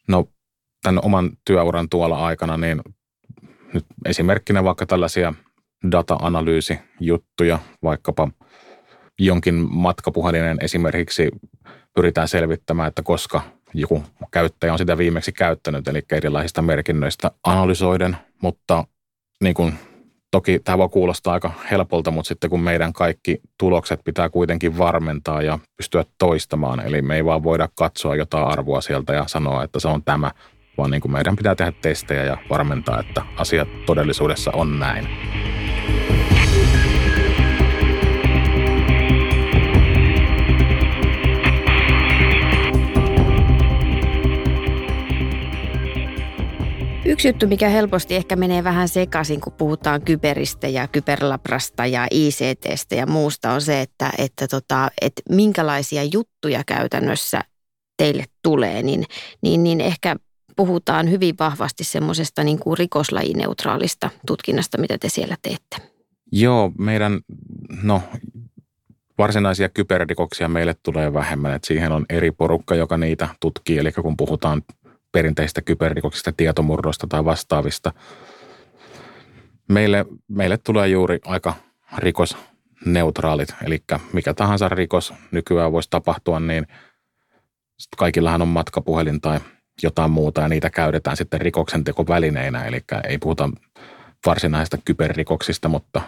[0.09, 0.25] No
[0.83, 2.81] tämän oman työuran tuolla aikana, niin
[3.73, 5.33] nyt esimerkkinä vaikka tällaisia
[5.91, 8.31] data-analyysijuttuja, vaikkapa
[9.19, 11.31] jonkin matkapuhelinen esimerkiksi
[11.95, 13.41] pyritään selvittämään, että koska
[13.73, 18.85] joku käyttäjä on sitä viimeksi käyttänyt, eli erilaisista merkinnöistä analysoiden, mutta
[19.43, 19.73] niin kuin,
[20.31, 25.41] toki tämä voi kuulostaa aika helpolta, mutta sitten kun meidän kaikki tulokset pitää kuitenkin varmentaa
[25.41, 29.79] ja pystyä toistamaan, eli me ei vaan voida katsoa jotain arvoa sieltä ja sanoa, että
[29.79, 30.31] se on tämä,
[30.77, 35.07] vaan niin kuin meidän pitää tehdä testejä ja varmentaa, että asiat todellisuudessa on näin.
[47.09, 52.95] Yksi juttu, mikä helposti ehkä menee vähän sekaisin, kun puhutaan kyberistä ja kyberlabrasta ja ICTstä
[52.95, 57.41] ja muusta, on se, että, että, tota, että minkälaisia juttuja käytännössä
[57.97, 59.05] teille tulee, niin,
[59.41, 60.15] niin, niin ehkä
[60.55, 65.77] puhutaan hyvin vahvasti semmoisesta niin kuin rikoslajineutraalista tutkinnasta, mitä te siellä teette.
[66.31, 67.19] Joo, meidän,
[67.83, 68.01] no
[69.17, 74.17] varsinaisia kyberrikoksia meille tulee vähemmän, että siihen on eri porukka, joka niitä tutkii, eli kun
[74.17, 74.61] puhutaan
[75.11, 77.93] perinteistä kyberrikoksista, tietomurroista tai vastaavista.
[79.69, 81.53] Meille, meille tulee juuri aika
[81.97, 86.67] rikosneutraalit, eli mikä tahansa rikos nykyään voisi tapahtua, niin
[87.97, 89.39] kaikillahan on matkapuhelin tai
[89.83, 93.49] jotain muuta ja niitä käytetään sitten rikoksentekovälineinä, eli ei puhuta
[94.25, 96.01] varsinaisista kyberrikoksista, mutta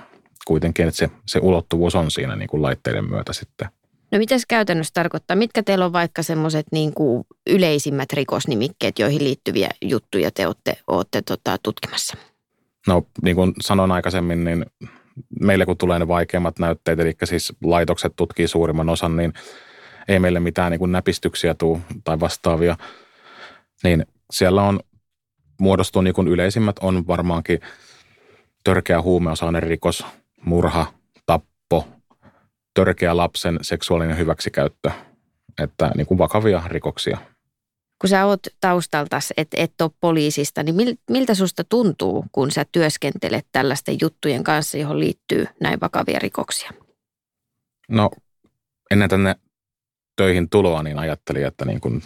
[0.48, 3.70] kuitenkin että se, se ulottuvuus on siinä niin kuin laitteiden myötä sitten–
[4.12, 5.38] No mitä se käytännössä tarkoittaa?
[5.38, 11.22] Mitkä teillä on vaikka semmoiset niin kuin yleisimmät rikosnimikkeet, joihin liittyviä juttuja te olette, olette
[11.22, 12.18] tota, tutkimassa?
[12.88, 14.66] No niin kuin sanoin aikaisemmin, niin
[15.40, 19.34] meille kun tulee ne vaikeimmat näytteet, eli siis laitokset tutkii suurimman osan, niin
[20.08, 22.78] ei meille mitään niin kuin näpistyksiä tuu tai vastaavia.
[23.84, 24.80] Niin siellä on
[25.60, 27.60] muodostuu niin kuin yleisimmät on varmaankin
[28.64, 30.06] törkeä huumeosainen rikos,
[30.46, 30.94] murha,
[32.74, 34.92] törkeä lapsen seksuaalinen hyväksikäyttö,
[35.64, 37.18] että niin kuin vakavia rikoksia.
[38.02, 43.48] Kun sä oot taustalta, et, et ole poliisista, niin miltä susta tuntuu, kun sä työskentelet
[43.52, 46.72] tällaisten juttujen kanssa, johon liittyy näin vakavia rikoksia?
[47.90, 48.10] No
[48.92, 49.36] ennen tänne
[50.16, 52.04] töihin tuloa, niin ajattelin, että, niin kuin,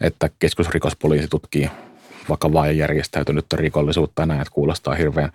[0.00, 1.70] että keskusrikospoliisi tutkii
[2.28, 5.32] vakavaa ja järjestäytynyttä rikollisuutta ja näin, että kuulostaa hirveän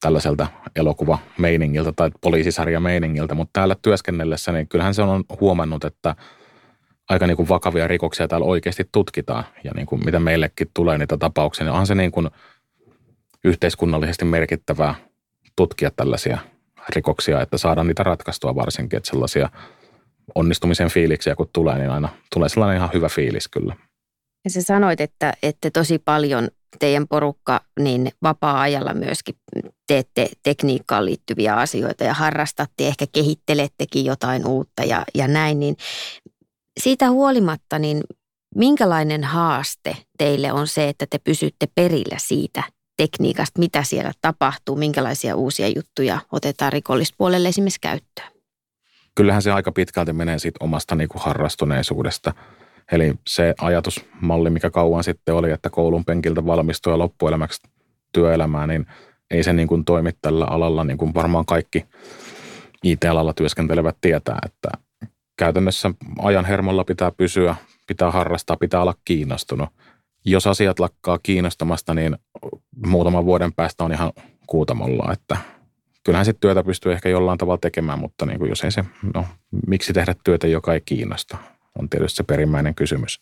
[0.00, 6.16] tällaiselta elokuvameiningiltä tai poliisisarjameiningiltä, mutta täällä työskennellessä, niin kyllähän se on huomannut, että
[7.08, 11.16] aika niin kuin vakavia rikoksia täällä oikeasti tutkitaan ja niin kuin mitä meillekin tulee niitä
[11.16, 12.30] tapauksia, niin onhan se niin kuin
[13.44, 14.94] yhteiskunnallisesti merkittävää
[15.56, 16.38] tutkia tällaisia
[16.88, 19.48] rikoksia, että saadaan niitä ratkaistua varsinkin, että sellaisia
[20.34, 23.76] onnistumisen fiiliksiä kun tulee, niin aina tulee sellainen ihan hyvä fiilis kyllä.
[24.44, 29.34] Ja sä sanoit, että, että tosi paljon teidän porukka niin vapaa-ajalla myöskin
[29.86, 35.76] teette tekniikkaan liittyviä asioita ja harrastatte, ehkä kehittelettekin jotain uutta ja, ja näin, niin
[36.80, 38.02] siitä huolimatta, niin
[38.54, 42.62] minkälainen haaste teille on se, että te pysytte perillä siitä
[42.96, 48.28] tekniikasta, mitä siellä tapahtuu, minkälaisia uusia juttuja otetaan rikollispuolelle esimerkiksi käyttöön?
[49.14, 52.32] Kyllähän se aika pitkälti menee siitä omasta niin kuin harrastuneisuudesta–
[52.92, 57.68] Eli se ajatusmalli, mikä kauan sitten oli, että koulun penkiltä valmistuu ja loppuelämäksi
[58.12, 58.86] työelämää, niin
[59.30, 61.86] ei se niin kuin toimi tällä alalla, niin kuin varmaan kaikki
[62.84, 64.68] IT-alalla työskentelevät tietää, että
[65.38, 69.68] käytännössä ajan hermolla pitää pysyä, pitää harrastaa, pitää olla kiinnostunut.
[70.24, 72.16] Jos asiat lakkaa kiinnostamasta, niin
[72.86, 74.12] muutaman vuoden päästä on ihan
[74.46, 75.36] kuutamolla, että
[76.04, 78.84] kyllähän sitten työtä pystyy ehkä jollain tavalla tekemään, mutta niin kuin jos ei se,
[79.14, 79.24] no
[79.66, 81.38] miksi tehdä työtä, joka ei kiinnosta
[81.78, 83.20] on tietysti se perimmäinen kysymys.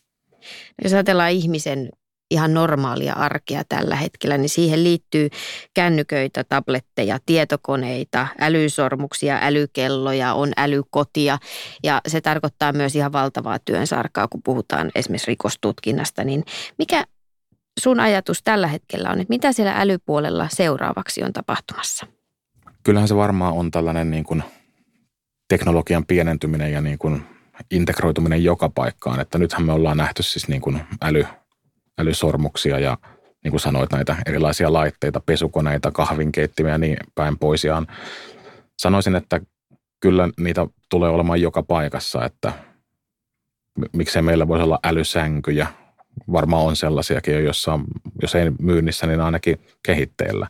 [0.83, 1.89] Jos ajatellaan ihmisen
[2.31, 5.29] ihan normaalia arkea tällä hetkellä, niin siihen liittyy
[5.73, 11.37] kännyköitä, tabletteja, tietokoneita, älysormuksia, älykelloja, on älykotia
[11.83, 16.23] ja se tarkoittaa myös ihan valtavaa työnsarkaa, kun puhutaan esimerkiksi rikostutkinnasta.
[16.23, 16.43] Niin
[16.77, 17.03] mikä
[17.79, 22.07] sun ajatus tällä hetkellä on, että mitä siellä älypuolella seuraavaksi on tapahtumassa?
[22.83, 24.43] Kyllähän se varmaan on tällainen niin kuin
[25.49, 27.36] teknologian pienentyminen ja niin kuin
[27.71, 29.19] integroituminen joka paikkaan.
[29.19, 31.25] Että nythän me ollaan nähty siis niin kuin äly,
[31.97, 32.97] älysormuksia ja
[33.43, 37.63] niin kuin sanoit, näitä erilaisia laitteita, pesukoneita, kahvinkeittimiä ja niin päin pois.
[37.63, 37.83] Ja
[38.79, 39.41] sanoisin, että
[39.99, 42.53] kyllä niitä tulee olemaan joka paikassa, että
[43.93, 45.67] miksei meillä voisi olla älysänkyjä.
[46.31, 47.79] Varmaan on sellaisiakin jo, jossa,
[48.21, 50.47] jos ei myynnissä, niin ainakin kehitteellä.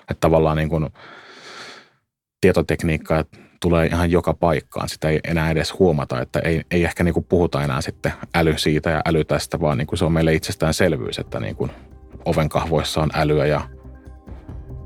[0.00, 0.88] Että tavallaan niin kuin
[2.40, 3.24] tietotekniikkaa
[3.62, 4.88] tulee ihan joka paikkaan.
[4.88, 8.58] Sitä ei enää edes huomata, että ei, ei ehkä niin kuin puhuta enää sitten äly
[8.58, 11.70] siitä ja äly tästä, vaan niin kuin se on meille itsestäänselvyys, että niin kuin
[12.24, 13.60] ovenkahvoissa on älyä ja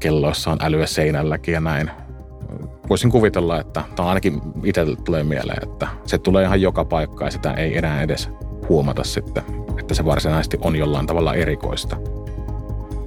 [0.00, 1.90] kelloissa on älyä seinälläkin ja näin.
[2.88, 7.30] Voisin kuvitella, että tämä ainakin itselle tulee mieleen, että se tulee ihan joka paikka ja
[7.30, 8.30] sitä ei enää edes
[8.68, 9.42] huomata sitten,
[9.80, 11.96] että se varsinaisesti on jollain tavalla erikoista.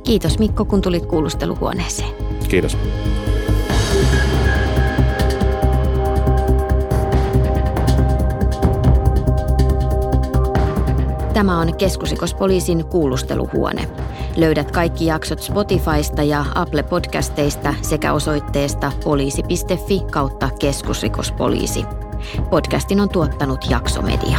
[0.03, 2.09] Kiitos Mikko, kun tulit kuulusteluhuoneeseen.
[2.49, 2.77] Kiitos.
[11.39, 13.89] Tämä on keskusrikospoliisin kuulusteluhuone.
[14.35, 21.85] Löydät kaikki jaksot Spotifysta ja Apple Podcasteista sekä osoitteesta poliisi.fi kautta keskusrikospoliisi.
[22.49, 24.37] Podcastin on tuottanut Jaksomedia.